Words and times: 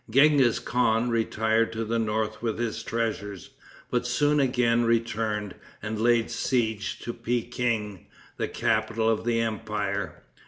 Genghis 0.09 0.57
Khan 0.57 1.11
retired 1.11 1.71
to 1.73 1.85
the 1.85 1.99
north 1.99 2.41
with 2.41 2.57
his 2.57 2.81
treasures; 2.81 3.51
but 3.91 4.07
soon 4.07 4.39
again 4.39 4.83
returned, 4.83 5.53
and 5.79 6.01
laid 6.01 6.31
siege 6.31 6.97
to 7.01 7.13
Pekin, 7.13 8.07
the 8.37 8.47
capital 8.47 9.07
of 9.07 9.25
the 9.25 9.39
empire. 9.41 10.23